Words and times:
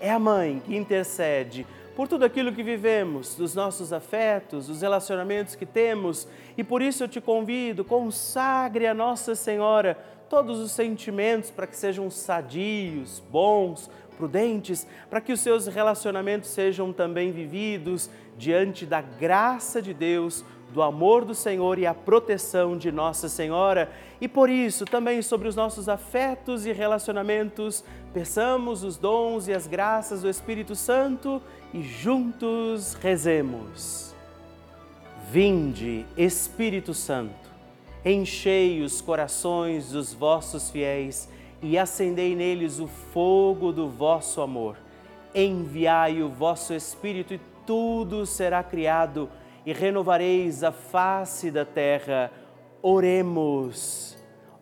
é 0.00 0.10
a 0.10 0.18
mãe 0.18 0.62
que 0.64 0.74
intercede 0.74 1.66
por 1.94 2.08
tudo 2.08 2.24
aquilo 2.24 2.52
que 2.52 2.62
vivemos, 2.62 3.34
dos 3.34 3.54
nossos 3.54 3.92
afetos, 3.92 4.68
dos 4.68 4.80
relacionamentos 4.80 5.54
que 5.54 5.66
temos, 5.66 6.26
e 6.56 6.64
por 6.64 6.80
isso 6.80 7.04
eu 7.04 7.08
te 7.08 7.20
convido, 7.20 7.84
consagre 7.84 8.86
a 8.86 8.94
Nossa 8.94 9.34
Senhora 9.34 9.98
todos 10.28 10.58
os 10.60 10.72
sentimentos 10.72 11.50
para 11.50 11.66
que 11.66 11.76
sejam 11.76 12.08
sadios, 12.08 13.22
bons, 13.30 13.90
prudentes, 14.16 14.86
para 15.10 15.20
que 15.20 15.32
os 15.32 15.40
seus 15.40 15.66
relacionamentos 15.66 16.48
sejam 16.50 16.92
também 16.92 17.32
vividos 17.32 18.08
diante 18.38 18.86
da 18.86 19.02
graça 19.02 19.82
de 19.82 19.92
Deus 19.92 20.44
do 20.72 20.82
amor 20.82 21.24
do 21.24 21.34
Senhor 21.34 21.78
e 21.78 21.86
a 21.86 21.92
proteção 21.94 22.76
de 22.76 22.92
Nossa 22.92 23.28
Senhora. 23.28 23.90
E 24.20 24.28
por 24.28 24.48
isso, 24.48 24.84
também 24.84 25.20
sobre 25.20 25.48
os 25.48 25.56
nossos 25.56 25.88
afetos 25.88 26.64
e 26.64 26.72
relacionamentos, 26.72 27.84
peçamos 28.12 28.82
os 28.82 28.96
dons 28.96 29.48
e 29.48 29.52
as 29.52 29.66
graças 29.66 30.22
do 30.22 30.28
Espírito 30.28 30.74
Santo 30.74 31.40
e 31.72 31.82
juntos 31.82 32.94
rezemos. 32.94 34.14
Vinde, 35.30 36.04
Espírito 36.16 36.92
Santo, 36.92 37.48
enchei 38.04 38.82
os 38.82 39.00
corações 39.00 39.92
dos 39.92 40.12
vossos 40.12 40.70
fiéis 40.70 41.28
e 41.62 41.78
acendei 41.78 42.34
neles 42.34 42.80
o 42.80 42.88
fogo 42.88 43.72
do 43.72 43.88
vosso 43.88 44.40
amor. 44.40 44.76
Enviai 45.34 46.22
o 46.22 46.28
vosso 46.28 46.74
Espírito 46.74 47.34
e 47.34 47.40
tudo 47.64 48.26
será 48.26 48.64
criado 48.64 49.28
e 49.64 49.72
renovareis 49.72 50.64
a 50.64 50.72
face 50.72 51.50
da 51.50 51.64
terra. 51.64 52.32
Oremos. 52.82 54.16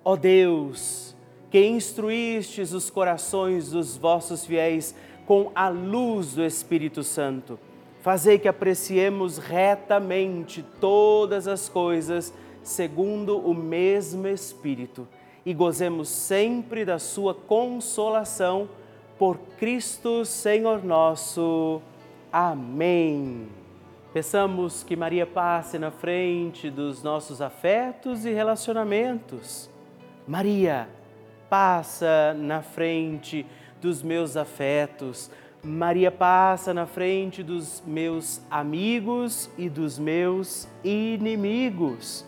Ó 0.05 0.17
Deus, 0.17 1.08
que 1.51 1.65
instruístes 1.67 2.73
os 2.73 2.91
corações 2.91 3.71
dos 3.71 3.97
vossos 3.97 4.45
fiéis 4.45 4.95
com 5.27 5.51
a 5.55 5.69
luz 5.69 6.35
do 6.35 6.45
Espírito 6.45 7.03
Santo, 7.03 7.59
fazei 8.01 8.39
que 8.39 8.49
apreciemos 8.49 9.39
retamente 9.39 10.65
todas 10.81 11.47
as 11.47 11.69
coisas 11.69 12.33
segundo 12.63 13.39
o 13.39 13.55
mesmo 13.55 14.27
Espírito 14.27 15.07
e 15.45 15.55
gozemos 15.55 16.09
sempre 16.09 16.85
da 16.85 16.99
sua 16.99 17.35
consolação 17.35 18.69
por 19.19 19.39
Cristo 19.59 20.25
Senhor 20.25 20.85
nosso. 20.85 21.81
Amém. 22.31 23.49
Peçamos 24.13 24.83
que 24.83 24.97
Maria 24.97 25.27
passe 25.27 25.79
na 25.79 25.91
frente 25.91 26.71
dos 26.71 27.03
nossos 27.03 27.41
afetos 27.41 28.25
e 28.25 28.31
relacionamentos. 28.31 29.71
Maria, 30.27 30.89
passa 31.49 32.35
na 32.35 32.63
frente 32.63 33.47
dos 33.81 34.03
meus 34.03 34.37
afetos. 34.37 35.31
Maria 35.63 36.11
passa 36.11 36.73
na 36.73 36.87
frente 36.87 37.43
dos 37.43 37.83
meus 37.87 38.41
amigos 38.51 39.51
e 39.59 39.69
dos 39.69 39.99
meus 39.99 40.67
inimigos. 40.85 42.25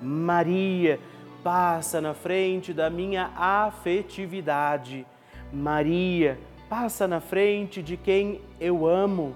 Maria 0.00 0.98
passa 1.42 2.00
na 2.00 2.14
frente 2.14 2.72
da 2.72 2.88
minha 2.88 3.32
afetividade. 3.36 5.04
Maria 5.52 6.38
passa 6.68 7.08
na 7.08 7.20
frente 7.20 7.82
de 7.82 7.96
quem 7.96 8.40
eu 8.60 8.86
amo. 8.86 9.34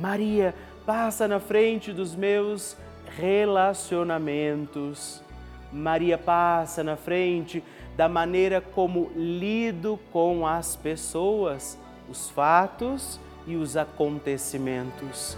Maria 0.00 0.52
passa 0.84 1.28
na 1.28 1.38
frente 1.38 1.92
dos 1.92 2.16
meus 2.16 2.76
relacionamentos. 3.16 5.22
Maria 5.72 6.18
passa 6.18 6.82
na 6.82 6.96
frente 6.96 7.62
da 7.96 8.08
maneira 8.08 8.60
como 8.60 9.10
lido 9.14 9.98
com 10.12 10.46
as 10.46 10.76
pessoas, 10.76 11.78
os 12.08 12.28
fatos 12.30 13.20
e 13.46 13.56
os 13.56 13.76
acontecimentos. 13.76 15.36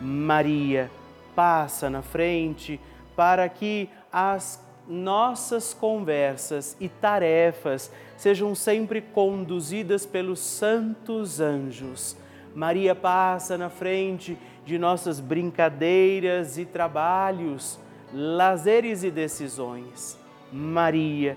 Maria 0.00 0.90
passa 1.34 1.90
na 1.90 2.02
frente 2.02 2.80
para 3.16 3.48
que 3.48 3.88
as 4.12 4.62
nossas 4.88 5.74
conversas 5.74 6.76
e 6.80 6.88
tarefas 6.88 7.92
sejam 8.16 8.54
sempre 8.54 9.02
conduzidas 9.02 10.06
pelos 10.06 10.40
santos 10.40 11.40
anjos. 11.40 12.16
Maria 12.54 12.94
passa 12.94 13.58
na 13.58 13.68
frente 13.68 14.38
de 14.64 14.78
nossas 14.78 15.20
brincadeiras 15.20 16.58
e 16.58 16.64
trabalhos, 16.64 17.78
lazeres 18.12 19.04
e 19.04 19.10
decisões. 19.10 20.18
Maria, 20.50 21.36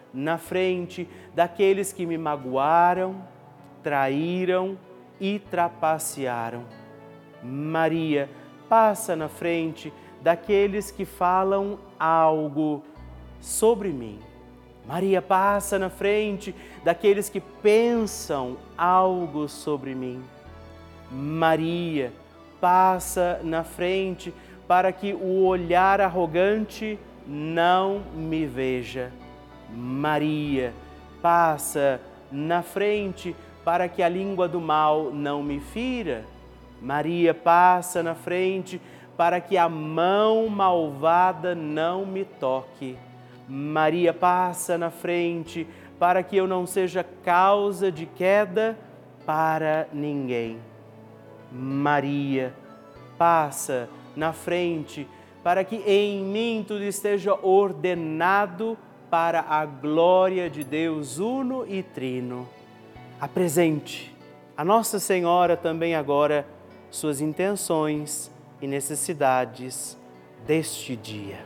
frente 0.37 1.07
daqueles 1.33 1.93
que 1.93 2.05
me 2.05 2.17
magoaram, 2.17 3.15
traíram 3.83 4.77
e 5.19 5.39
trapacearam. 5.39 6.63
Maria 7.43 8.29
passa 8.67 9.15
na 9.15 9.27
frente 9.27 9.91
daqueles 10.21 10.91
que 10.91 11.05
falam 11.05 11.79
algo 11.99 12.83
sobre 13.39 13.89
mim. 13.89 14.19
Maria 14.85 15.21
passa 15.21 15.77
na 15.77 15.89
frente 15.89 16.55
daqueles 16.83 17.29
que 17.29 17.39
pensam 17.39 18.57
algo 18.77 19.47
sobre 19.47 19.93
mim. 19.93 20.23
Maria 21.11 22.11
passa 22.59 23.39
na 23.43 23.63
frente 23.63 24.33
para 24.67 24.91
que 24.91 25.13
o 25.13 25.43
olhar 25.45 25.99
arrogante 25.99 26.97
não 27.27 28.01
me 28.15 28.45
veja. 28.45 29.11
Maria 29.73 30.73
passa 31.21 32.01
na 32.31 32.61
frente 32.61 33.35
para 33.63 33.87
que 33.87 34.01
a 34.01 34.09
língua 34.09 34.47
do 34.47 34.59
mal 34.59 35.11
não 35.11 35.43
me 35.43 35.59
fira. 35.59 36.25
Maria 36.81 37.33
passa 37.33 38.01
na 38.01 38.15
frente 38.15 38.81
para 39.15 39.39
que 39.39 39.57
a 39.57 39.69
mão 39.69 40.47
malvada 40.47 41.53
não 41.53 42.05
me 42.05 42.25
toque. 42.25 42.97
Maria 43.47 44.13
passa 44.13 44.77
na 44.77 44.89
frente 44.89 45.67
para 45.99 46.23
que 46.23 46.35
eu 46.35 46.47
não 46.47 46.65
seja 46.65 47.05
causa 47.23 47.91
de 47.91 48.05
queda 48.05 48.77
para 49.25 49.87
ninguém. 49.93 50.57
Maria 51.51 52.53
passa 53.17 53.87
na 54.15 54.33
frente 54.33 55.07
para 55.43 55.63
que 55.63 55.75
em 55.75 56.23
mim 56.23 56.65
tudo 56.67 56.83
esteja 56.83 57.33
ordenado 57.35 58.77
para 59.11 59.41
a 59.41 59.65
glória 59.65 60.49
de 60.49 60.63
Deus 60.63 61.19
uno 61.19 61.65
e 61.67 61.83
trino. 61.83 62.47
Apresente 63.19 64.15
a 64.55 64.63
Nossa 64.63 64.99
Senhora 64.99 65.57
também 65.57 65.95
agora 65.95 66.47
suas 66.89 67.19
intenções 67.19 68.31
e 68.61 68.67
necessidades 68.67 69.97
deste 70.47 70.95
dia. 70.95 71.39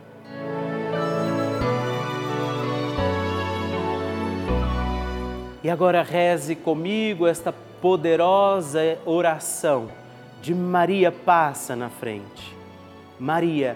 E 5.63 5.69
agora 5.69 6.03
reze 6.03 6.55
comigo 6.55 7.25
esta 7.25 7.51
poderosa 7.51 8.99
oração 9.03 9.89
de 10.39 10.53
Maria 10.53 11.11
passa 11.11 11.75
na 11.75 11.89
frente. 11.89 12.55
Maria 13.19 13.75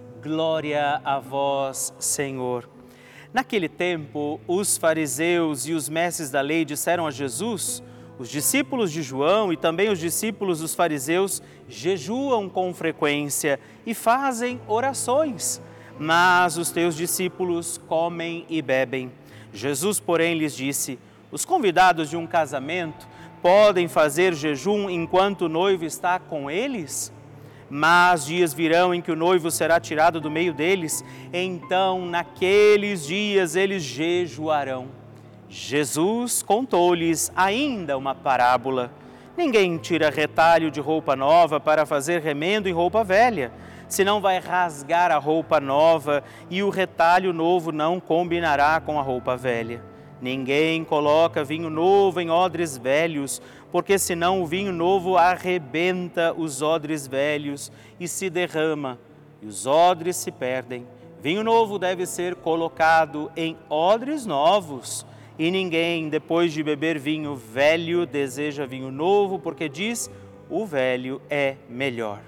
Glória 0.21 1.01
a 1.03 1.17
vós, 1.17 1.91
Senhor. 1.97 2.69
Naquele 3.33 3.67
tempo, 3.67 4.39
os 4.47 4.77
fariseus 4.77 5.65
e 5.65 5.73
os 5.73 5.89
mestres 5.89 6.29
da 6.29 6.41
lei 6.41 6.63
disseram 6.63 7.07
a 7.07 7.11
Jesus: 7.11 7.81
os 8.19 8.29
discípulos 8.29 8.91
de 8.91 9.01
João 9.01 9.51
e 9.51 9.57
também 9.57 9.89
os 9.89 9.97
discípulos 9.97 10.59
dos 10.59 10.75
fariseus 10.75 11.41
jejuam 11.67 12.47
com 12.47 12.71
frequência 12.71 13.59
e 13.83 13.95
fazem 13.95 14.61
orações, 14.67 15.59
mas 15.97 16.55
os 16.55 16.69
teus 16.69 16.95
discípulos 16.95 17.79
comem 17.87 18.45
e 18.47 18.61
bebem. 18.61 19.11
Jesus, 19.51 19.99
porém, 19.99 20.37
lhes 20.37 20.55
disse: 20.55 20.99
Os 21.31 21.45
convidados 21.45 22.11
de 22.11 22.15
um 22.15 22.27
casamento 22.27 23.07
podem 23.41 23.87
fazer 23.87 24.35
jejum 24.35 24.87
enquanto 24.87 25.45
o 25.45 25.49
noivo 25.49 25.83
está 25.83 26.19
com 26.19 26.51
eles? 26.51 27.11
Mas 27.73 28.25
dias 28.25 28.53
virão 28.53 28.93
em 28.93 29.01
que 29.01 29.13
o 29.13 29.15
noivo 29.15 29.49
será 29.49 29.79
tirado 29.79 30.19
do 30.19 30.29
meio 30.29 30.53
deles, 30.53 31.05
então 31.31 32.05
naqueles 32.05 33.07
dias 33.07 33.55
eles 33.55 33.81
jejuarão. 33.81 34.89
Jesus 35.47 36.43
contou-lhes 36.43 37.31
ainda 37.33 37.97
uma 37.97 38.13
parábola. 38.13 38.91
Ninguém 39.37 39.77
tira 39.77 40.09
retalho 40.09 40.69
de 40.69 40.81
roupa 40.81 41.15
nova 41.15 41.61
para 41.61 41.85
fazer 41.85 42.21
remendo 42.21 42.67
em 42.67 42.73
roupa 42.73 43.05
velha, 43.05 43.53
senão 43.87 44.19
vai 44.19 44.37
rasgar 44.37 45.09
a 45.09 45.17
roupa 45.17 45.61
nova 45.61 46.25
e 46.49 46.61
o 46.61 46.69
retalho 46.69 47.31
novo 47.31 47.71
não 47.71 48.01
combinará 48.01 48.81
com 48.81 48.99
a 48.99 49.01
roupa 49.01 49.37
velha. 49.37 49.90
Ninguém 50.21 50.83
coloca 50.83 51.43
vinho 51.43 51.69
novo 51.69 52.21
em 52.21 52.29
odres 52.29 52.77
velhos, 52.77 53.41
porque 53.71 53.97
senão 53.97 54.41
o 54.41 54.45
vinho 54.45 54.71
novo 54.71 55.17
arrebenta 55.17 56.33
os 56.37 56.61
odres 56.61 57.07
velhos 57.07 57.71
e 57.99 58.07
se 58.07 58.29
derrama, 58.29 58.99
e 59.41 59.47
os 59.47 59.65
odres 59.65 60.15
se 60.17 60.31
perdem. 60.31 60.85
Vinho 61.21 61.43
novo 61.43 61.79
deve 61.79 62.05
ser 62.05 62.35
colocado 62.35 63.31
em 63.35 63.57
odres 63.69 64.25
novos 64.25 65.05
e 65.39 65.49
ninguém, 65.49 66.07
depois 66.07 66.53
de 66.53 66.61
beber 66.61 66.99
vinho 66.99 67.35
velho, 67.35 68.05
deseja 68.05 68.65
vinho 68.65 68.91
novo, 68.91 69.39
porque 69.39 69.67
diz: 69.67 70.07
o 70.47 70.67
velho 70.67 71.19
é 71.29 71.55
melhor. 71.67 72.19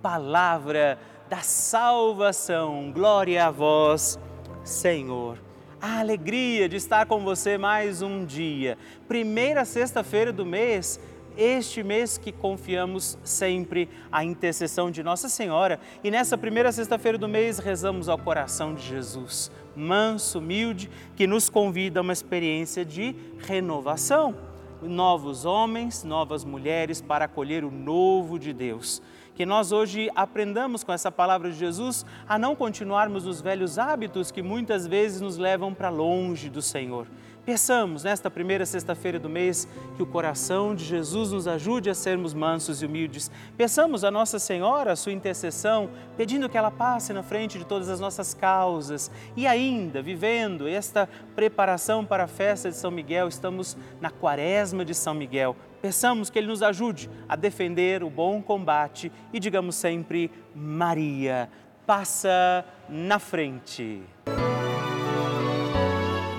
Palavra 0.00 0.96
da 1.28 1.38
salvação, 1.38 2.92
glória 2.92 3.46
a 3.46 3.50
vós, 3.50 4.16
Senhor. 4.62 5.38
A 5.82 5.98
alegria 5.98 6.68
de 6.68 6.76
estar 6.76 7.06
com 7.06 7.24
você 7.24 7.58
mais 7.58 8.02
um 8.02 8.24
dia. 8.24 8.78
Primeira 9.08 9.64
sexta-feira 9.64 10.32
do 10.32 10.46
mês, 10.46 11.00
este 11.36 11.82
mês 11.82 12.16
que 12.16 12.30
confiamos 12.30 13.18
sempre 13.24 13.88
a 14.12 14.22
intercessão 14.22 14.92
de 14.92 15.02
Nossa 15.02 15.28
Senhora. 15.28 15.80
E 16.04 16.08
nessa 16.08 16.38
primeira 16.38 16.70
sexta-feira 16.70 17.18
do 17.18 17.26
mês 17.26 17.58
rezamos 17.58 18.08
ao 18.08 18.16
coração 18.16 18.76
de 18.76 18.86
Jesus, 18.86 19.50
manso, 19.74 20.38
humilde, 20.38 20.88
que 21.16 21.26
nos 21.26 21.48
convida 21.48 21.98
a 21.98 22.02
uma 22.02 22.12
experiência 22.12 22.84
de 22.84 23.16
renovação. 23.40 24.36
Novos 24.80 25.44
homens, 25.44 26.04
novas 26.04 26.44
mulheres 26.44 27.00
para 27.00 27.24
acolher 27.24 27.64
o 27.64 27.72
novo 27.72 28.38
de 28.38 28.52
Deus 28.52 29.02
que 29.34 29.46
nós 29.46 29.72
hoje 29.72 30.10
aprendamos 30.14 30.84
com 30.84 30.92
essa 30.92 31.10
palavra 31.10 31.50
de 31.50 31.58
Jesus 31.58 32.04
a 32.28 32.38
não 32.38 32.54
continuarmos 32.54 33.26
os 33.26 33.40
velhos 33.40 33.78
hábitos 33.78 34.30
que 34.30 34.42
muitas 34.42 34.86
vezes 34.86 35.20
nos 35.20 35.36
levam 35.36 35.72
para 35.72 35.88
longe 35.88 36.48
do 36.48 36.60
Senhor. 36.60 37.06
Peçamos 37.44 38.04
nesta 38.04 38.30
primeira 38.30 38.64
sexta-feira 38.64 39.18
do 39.18 39.28
mês 39.28 39.66
que 39.96 40.02
o 40.02 40.06
coração 40.06 40.76
de 40.76 40.84
Jesus 40.84 41.32
nos 41.32 41.48
ajude 41.48 41.90
a 41.90 41.94
sermos 41.94 42.32
mansos 42.32 42.80
e 42.80 42.86
humildes. 42.86 43.32
Peçamos 43.56 44.04
a 44.04 44.12
Nossa 44.12 44.38
Senhora 44.38 44.92
a 44.92 44.96
sua 44.96 45.10
intercessão, 45.10 45.90
pedindo 46.16 46.48
que 46.48 46.56
ela 46.56 46.70
passe 46.70 47.12
na 47.12 47.24
frente 47.24 47.58
de 47.58 47.64
todas 47.64 47.88
as 47.88 47.98
nossas 47.98 48.32
causas. 48.32 49.10
E 49.36 49.44
ainda, 49.44 50.00
vivendo 50.00 50.68
esta 50.68 51.08
preparação 51.34 52.04
para 52.04 52.24
a 52.24 52.28
festa 52.28 52.70
de 52.70 52.76
São 52.76 52.92
Miguel, 52.92 53.26
estamos 53.26 53.76
na 54.00 54.10
quaresma 54.10 54.84
de 54.84 54.94
São 54.94 55.12
Miguel. 55.12 55.56
Peçamos 55.80 56.30
que 56.30 56.38
Ele 56.38 56.46
nos 56.46 56.62
ajude 56.62 57.10
a 57.28 57.34
defender 57.34 58.04
o 58.04 58.10
bom 58.10 58.40
combate 58.40 59.10
e 59.32 59.40
digamos 59.40 59.74
sempre: 59.74 60.30
Maria, 60.54 61.50
passa 61.84 62.64
na 62.88 63.18
frente. 63.18 64.00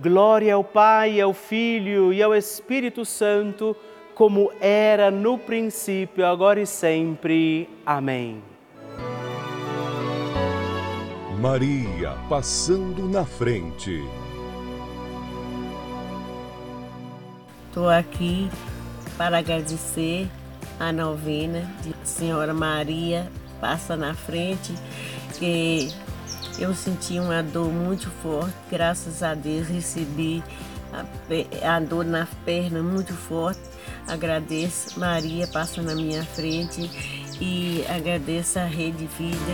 Glória 0.00 0.54
ao 0.54 0.62
Pai, 0.62 1.20
ao 1.20 1.34
Filho 1.34 2.12
e 2.12 2.22
ao 2.22 2.34
Espírito 2.34 3.04
Santo, 3.04 3.76
como 4.14 4.52
era 4.60 5.10
no 5.10 5.36
princípio, 5.36 6.24
agora 6.24 6.60
e 6.60 6.66
sempre. 6.66 7.68
Amém. 7.84 8.42
Maria 11.40 12.16
passando 12.28 13.08
na 13.08 13.24
frente. 13.24 14.02
Estou 17.68 17.88
aqui 17.88 18.48
para 19.16 19.38
agradecer 19.38 20.28
a 20.78 20.92
novena 20.92 21.68
de 21.82 21.94
Senhora 22.08 22.54
Maria 22.54 23.30
Passa 23.60 23.96
na 23.96 24.14
Frente, 24.14 24.72
que 25.38 25.92
eu 26.58 26.74
senti 26.74 27.18
uma 27.18 27.42
dor 27.42 27.70
muito 27.72 28.10
forte, 28.22 28.54
graças 28.70 29.22
a 29.22 29.34
Deus 29.34 29.68
recebi 29.68 30.42
a, 30.92 31.76
a 31.76 31.80
dor 31.80 32.04
na 32.04 32.26
perna 32.44 32.82
muito 32.82 33.12
forte. 33.12 33.60
Agradeço, 34.06 34.98
Maria 34.98 35.46
passa 35.46 35.80
na 35.82 35.94
minha 35.94 36.24
frente 36.24 36.90
e 37.40 37.84
agradeço 37.88 38.58
a 38.58 38.64
Rede 38.64 39.06
Vida. 39.06 39.52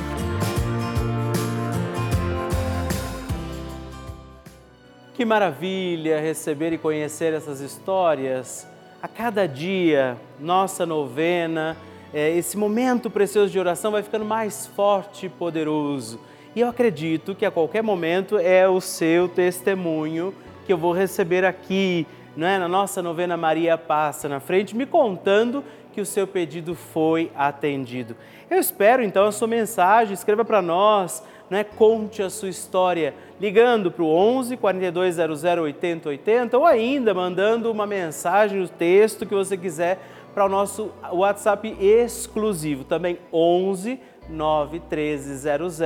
Que 5.15 5.25
maravilha 5.25 6.21
receber 6.21 6.73
e 6.73 6.79
conhecer 6.79 7.35
essas 7.35 7.61
histórias 7.61 8.67
a 9.03 9.09
cada 9.09 9.47
dia, 9.47 10.17
nossa 10.41 10.87
novena, 10.87 11.77
é, 12.13 12.31
esse 12.31 12.57
momento 12.57 13.11
precioso 13.11 13.53
de 13.53 13.59
oração 13.59 13.93
vai 13.93 14.03
ficando 14.03 14.25
mais 14.25 14.67
forte 14.69 15.27
e 15.27 15.29
poderoso. 15.29 16.19
E 16.57 16.61
eu 16.61 16.69
acredito 16.69 17.35
que 17.35 17.45
a 17.45 17.51
qualquer 17.51 17.83
momento 17.83 18.39
é 18.39 18.69
o 18.69 18.81
seu 18.81 19.29
testemunho 19.29 20.33
que 20.65 20.73
eu 20.73 20.79
vou 20.79 20.93
receber 20.93 21.45
aqui, 21.45 22.07
não 22.37 22.47
é? 22.47 22.61
na 22.61 22.69
nossa 22.69 23.03
novena 23.03 23.37
Maria 23.37 23.77
Passa 23.77 24.29
na 24.29 24.39
frente, 24.39 24.77
me 24.77 24.87
contando 24.87 25.65
que 25.93 26.01
o 26.01 26.07
seu 26.07 26.29
pedido 26.29 26.77
foi 26.77 27.33
atendido. 27.35 28.15
Eu 28.49 28.59
espero 28.59 29.03
então 29.03 29.27
a 29.27 29.33
sua 29.33 29.49
mensagem, 29.49 30.15
escreva 30.15 30.45
para 30.45 30.63
nós, 30.63 31.25
né? 31.51 31.65
conte 31.65 32.23
a 32.23 32.31
sua 32.31 32.49
história, 32.49 33.15
ligando 33.41 33.91
para 33.91 34.05
o 34.05 34.09
11 34.09 34.57
4200 34.57 35.43
80 35.45 36.09
80 36.09 36.57
ou 36.57 36.65
ainda 36.65 37.13
mandando 37.13 37.69
uma 37.69 37.85
mensagem, 37.85 38.63
o 38.63 38.69
texto 38.69 39.27
que 39.27 39.35
você 39.35 39.57
quiser 39.57 39.99
para 40.33 40.47
o 40.47 40.49
nosso 40.49 40.93
WhatsApp 41.13 41.77
exclusivo, 41.81 42.85
também 42.85 43.19
11 43.33 43.99
91300 44.29 45.79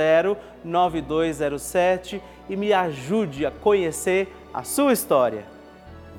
9207 0.63 2.21
e 2.49 2.55
me 2.55 2.73
ajude 2.73 3.45
a 3.45 3.51
conhecer 3.51 4.27
a 4.53 4.63
sua 4.63 4.93
história. 4.93 5.45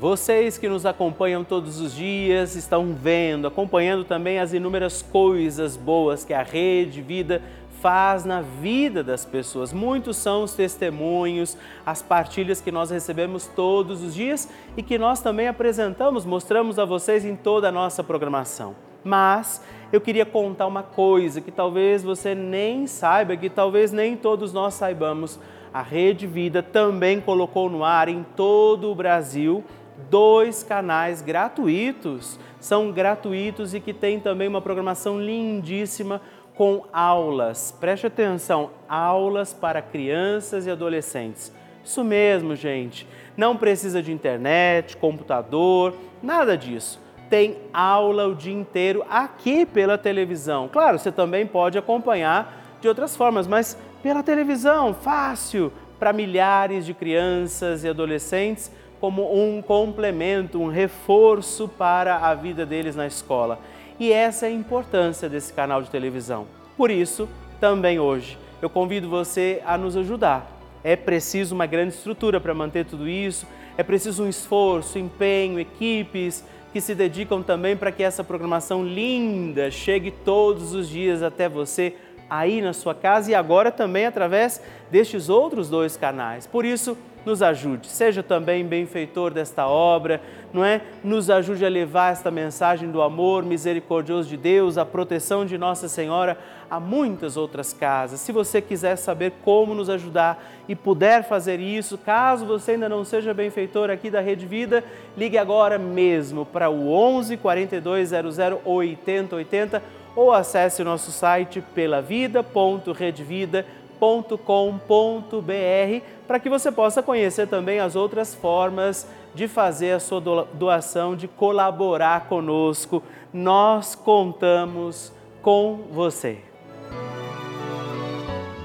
Vocês 0.00 0.56
que 0.56 0.66
nos 0.66 0.86
acompanham 0.86 1.44
todos 1.44 1.78
os 1.78 1.94
dias 1.94 2.56
estão 2.56 2.94
vendo, 2.94 3.46
acompanhando 3.46 4.02
também 4.02 4.38
as 4.38 4.54
inúmeras 4.54 5.02
coisas 5.02 5.76
boas 5.76 6.24
que 6.24 6.32
a 6.32 6.42
Rede 6.42 7.02
Vida 7.02 7.42
faz 7.80 8.24
na 8.24 8.40
vida 8.40 9.02
das 9.02 9.24
pessoas. 9.24 9.72
Muitos 9.72 10.16
são 10.16 10.42
os 10.42 10.54
testemunhos, 10.54 11.56
as 11.84 12.00
partilhas 12.00 12.60
que 12.60 12.70
nós 12.70 12.90
recebemos 12.90 13.46
todos 13.46 14.02
os 14.02 14.14
dias 14.14 14.48
e 14.76 14.82
que 14.82 14.98
nós 14.98 15.20
também 15.20 15.48
apresentamos, 15.48 16.24
mostramos 16.24 16.78
a 16.78 16.84
vocês 16.84 17.24
em 17.24 17.36
toda 17.36 17.68
a 17.68 17.72
nossa 17.72 18.02
programação. 18.02 18.89
Mas 19.02 19.62
eu 19.92 20.00
queria 20.00 20.26
contar 20.26 20.66
uma 20.66 20.82
coisa 20.82 21.40
que 21.40 21.50
talvez 21.50 22.02
você 22.02 22.34
nem 22.34 22.86
saiba, 22.86 23.36
que 23.36 23.50
talvez 23.50 23.92
nem 23.92 24.16
todos 24.16 24.52
nós 24.52 24.74
saibamos. 24.74 25.38
A 25.72 25.82
Rede 25.82 26.26
Vida 26.26 26.62
também 26.62 27.20
colocou 27.20 27.70
no 27.70 27.84
ar 27.84 28.08
em 28.08 28.24
todo 28.36 28.90
o 28.90 28.94
Brasil 28.94 29.64
dois 30.08 30.62
canais 30.62 31.20
gratuitos, 31.20 32.38
são 32.58 32.90
gratuitos 32.90 33.74
e 33.74 33.80
que 33.80 33.92
tem 33.92 34.18
também 34.18 34.48
uma 34.48 34.60
programação 34.60 35.20
lindíssima 35.20 36.20
com 36.54 36.84
aulas. 36.92 37.74
Preste 37.80 38.06
atenção, 38.06 38.70
aulas 38.88 39.52
para 39.52 39.82
crianças 39.82 40.66
e 40.66 40.70
adolescentes. 40.70 41.52
Isso 41.84 42.04
mesmo, 42.04 42.54
gente. 42.54 43.06
Não 43.36 43.56
precisa 43.56 44.02
de 44.02 44.12
internet, 44.12 44.96
computador, 44.96 45.94
nada 46.22 46.56
disso. 46.56 47.00
Tem 47.30 47.56
aula 47.72 48.26
o 48.26 48.34
dia 48.34 48.52
inteiro 48.52 49.04
aqui 49.08 49.64
pela 49.64 49.96
televisão. 49.96 50.68
Claro, 50.68 50.98
você 50.98 51.12
também 51.12 51.46
pode 51.46 51.78
acompanhar 51.78 52.78
de 52.80 52.88
outras 52.88 53.16
formas, 53.16 53.46
mas 53.46 53.78
pela 54.02 54.22
televisão, 54.22 54.92
fácil 54.92 55.72
para 55.96 56.12
milhares 56.12 56.84
de 56.84 56.92
crianças 56.92 57.84
e 57.84 57.88
adolescentes 57.88 58.72
como 59.00 59.32
um 59.32 59.62
complemento, 59.62 60.60
um 60.60 60.68
reforço 60.68 61.68
para 61.68 62.16
a 62.16 62.34
vida 62.34 62.66
deles 62.66 62.96
na 62.96 63.06
escola. 63.06 63.60
E 63.98 64.12
essa 64.12 64.46
é 64.46 64.48
a 64.48 64.52
importância 64.52 65.28
desse 65.28 65.52
canal 65.52 65.82
de 65.82 65.90
televisão. 65.90 66.46
Por 66.76 66.90
isso, 66.90 67.28
também 67.60 68.00
hoje, 68.00 68.38
eu 68.60 68.68
convido 68.68 69.08
você 69.08 69.62
a 69.64 69.78
nos 69.78 69.96
ajudar. 69.96 70.50
É 70.82 70.96
preciso 70.96 71.54
uma 71.54 71.66
grande 71.66 71.94
estrutura 71.94 72.40
para 72.40 72.54
manter 72.54 72.86
tudo 72.86 73.08
isso, 73.08 73.46
é 73.80 73.82
preciso 73.82 74.24
um 74.24 74.28
esforço, 74.28 74.98
empenho, 74.98 75.58
equipes 75.58 76.44
que 76.70 76.82
se 76.82 76.94
dedicam 76.94 77.42
também 77.42 77.74
para 77.74 77.90
que 77.90 78.02
essa 78.02 78.22
programação 78.22 78.84
linda 78.84 79.70
chegue 79.70 80.10
todos 80.10 80.74
os 80.74 80.86
dias 80.86 81.22
até 81.22 81.48
você 81.48 81.94
aí 82.28 82.60
na 82.60 82.74
sua 82.74 82.94
casa 82.94 83.30
e 83.30 83.34
agora 83.34 83.72
também 83.72 84.04
através 84.04 84.62
destes 84.90 85.30
outros 85.30 85.70
dois 85.70 85.96
canais. 85.96 86.46
Por 86.46 86.66
isso, 86.66 86.96
nos 87.24 87.42
ajude, 87.42 87.88
seja 87.88 88.22
também 88.22 88.64
benfeitor 88.64 89.32
desta 89.32 89.66
obra, 89.66 90.20
não 90.52 90.64
é? 90.64 90.80
Nos 91.02 91.30
ajude 91.30 91.64
a 91.64 91.68
levar 91.68 92.12
esta 92.12 92.30
mensagem 92.30 92.88
do 92.90 93.02
amor 93.02 93.44
misericordioso 93.44 94.28
de 94.28 94.36
Deus, 94.36 94.78
a 94.78 94.84
proteção 94.84 95.44
de 95.44 95.58
Nossa 95.58 95.88
Senhora 95.88 96.38
a 96.70 96.78
muitas 96.78 97.36
outras 97.36 97.72
casas. 97.72 98.20
Se 98.20 98.30
você 98.30 98.62
quiser 98.62 98.94
saber 98.96 99.32
como 99.44 99.74
nos 99.74 99.90
ajudar 99.90 100.40
e 100.68 100.76
puder 100.76 101.24
fazer 101.24 101.58
isso, 101.58 101.98
caso 101.98 102.46
você 102.46 102.70
ainda 102.72 102.88
não 102.88 103.04
seja 103.04 103.34
benfeitor 103.34 103.90
aqui 103.90 104.08
da 104.08 104.20
Rede 104.20 104.46
Vida, 104.46 104.84
ligue 105.16 105.36
agora 105.36 105.76
mesmo 105.78 106.46
para 106.46 106.70
o 106.70 106.92
11 106.92 107.36
4200 107.36 108.38
8080 108.64 109.82
ou 110.14 110.32
acesse 110.32 110.80
o 110.82 110.84
nosso 110.84 111.12
site 111.12 111.62
pelavida.redvida.com 111.74 113.80
www.doação.com.br 114.00 116.04
para 116.26 116.40
que 116.40 116.48
você 116.48 116.72
possa 116.72 117.02
conhecer 117.02 117.46
também 117.46 117.78
as 117.78 117.94
outras 117.94 118.34
formas 118.34 119.06
de 119.34 119.46
fazer 119.46 119.92
a 119.92 120.00
sua 120.00 120.20
doação, 120.54 121.14
de 121.14 121.28
colaborar 121.28 122.26
conosco. 122.26 123.02
Nós 123.32 123.94
contamos 123.94 125.12
com 125.42 125.80
você. 125.92 126.38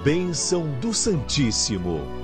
Bênção 0.03 0.67
do 0.79 0.93
Santíssimo. 0.93 2.14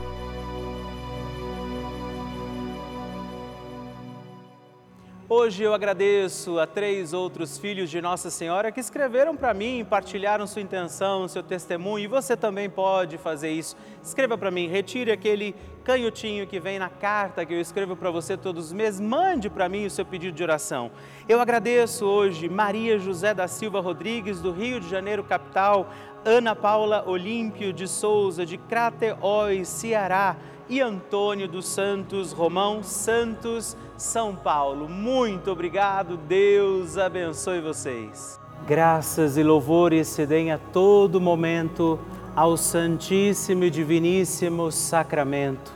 Hoje 5.34 5.64
eu 5.64 5.74
agradeço 5.74 6.60
a 6.60 6.68
três 6.68 7.14
outros 7.14 7.58
filhos 7.58 7.90
de 7.90 8.02
Nossa 8.02 8.30
Senhora 8.30 8.70
que 8.70 8.82
escreveram 8.82 9.34
para 9.34 9.54
mim, 9.54 9.88
partilharam 9.90 10.46
sua 10.46 10.62
intenção, 10.62 11.26
seu 11.26 11.42
testemunho, 11.42 12.04
e 12.04 12.08
você 12.08 12.36
também 12.36 12.70
pode 12.70 13.18
fazer 13.18 13.50
isso. 13.50 13.78
Escreva 14.04 14.38
para 14.38 14.52
mim, 14.52 14.68
retire 14.68 15.10
aquele 15.10 15.56
canhotinho 15.86 16.46
que 16.46 16.60
vem 16.60 16.78
na 16.78 16.90
carta 16.90 17.46
que 17.46 17.54
eu 17.54 17.62
escrevo 17.62 17.96
para 17.96 18.12
você 18.12 18.36
todos 18.36 18.66
os 18.66 18.74
meses, 18.74 19.00
mande 19.00 19.50
para 19.50 19.70
mim 19.70 19.86
o 19.86 19.90
seu 19.90 20.06
pedido 20.06 20.36
de 20.36 20.44
oração. 20.44 20.92
Eu 21.30 21.40
agradeço 21.40 22.06
hoje 22.06 22.50
Maria 22.50 23.00
José 23.00 23.34
da 23.34 23.48
Silva 23.48 23.80
Rodrigues, 23.80 24.42
do 24.42 24.52
Rio 24.52 24.82
de 24.82 24.90
Janeiro, 24.90 25.24
capital, 25.24 25.90
Ana 26.26 26.54
Paula 26.54 27.08
Olímpio 27.08 27.72
de 27.72 27.88
Souza, 27.88 28.46
de 28.46 28.58
Crateóis, 28.58 29.70
Ceará, 29.70 30.36
e 30.72 30.80
Antônio 30.80 31.50
dos 31.50 31.68
Santos 31.68 32.32
Romão 32.32 32.82
Santos, 32.82 33.76
São 33.98 34.34
Paulo. 34.34 34.88
Muito 34.88 35.52
obrigado, 35.52 36.16
Deus 36.16 36.98
abençoe 36.98 37.60
vocês. 37.60 38.40
Graças 38.66 39.36
e 39.36 39.44
louvores 39.44 40.08
se 40.08 40.26
deem 40.26 40.50
a 40.50 40.58
todo 40.58 41.20
momento 41.20 42.00
ao 42.34 42.56
Santíssimo 42.56 43.66
e 43.66 43.70
Diviníssimo 43.70 44.72
Sacramento. 44.72 45.74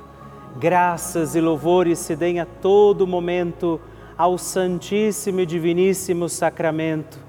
Graças 0.57 1.35
e 1.35 1.41
louvores 1.41 1.99
se 1.99 2.15
deem 2.15 2.39
a 2.39 2.45
todo 2.45 3.05
momento 3.05 3.81
ao 4.17 4.37
Santíssimo 4.37 5.41
e 5.41 5.45
Diviníssimo 5.45 6.29
Sacramento. 6.29 7.19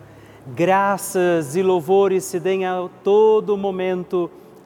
Graças 0.46 1.57
e 1.57 1.64
louvores 1.64 2.22
se 2.22 2.38
deem 2.38 2.64
a 2.64 2.88
todo 3.02 3.57
momento 3.57 4.31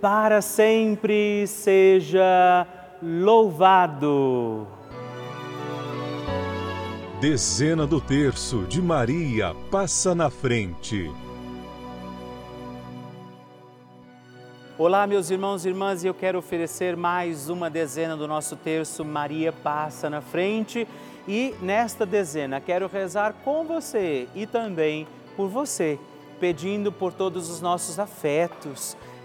para 0.00 0.40
sempre 0.40 1.46
seja 1.46 2.66
louvado. 3.02 4.66
Dezena 7.20 7.84
do 7.86 8.00
terço 8.00 8.64
de 8.68 8.80
Maria 8.80 9.54
passa 9.70 10.14
na 10.14 10.30
frente. 10.30 11.10
Olá, 14.78 15.04
meus 15.08 15.28
irmãos 15.28 15.64
e 15.64 15.68
irmãs, 15.70 16.04
e 16.04 16.06
eu 16.06 16.14
quero 16.14 16.38
oferecer 16.38 16.96
mais 16.96 17.50
uma 17.50 17.68
dezena 17.68 18.16
do 18.16 18.28
nosso 18.28 18.54
terço 18.54 19.04
Maria 19.04 19.52
passa 19.52 20.08
na 20.08 20.20
frente. 20.20 20.86
E 21.26 21.52
nesta 21.60 22.06
dezena 22.06 22.60
quero 22.60 22.86
rezar 22.86 23.34
com 23.44 23.64
você 23.64 24.28
e 24.36 24.46
também 24.46 25.04
por 25.36 25.48
você, 25.48 25.98
pedindo 26.38 26.92
por 26.92 27.12
todos 27.12 27.50
os 27.50 27.60
nossos 27.60 27.98
afetos, 27.98 28.96